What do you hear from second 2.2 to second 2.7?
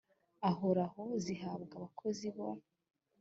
bo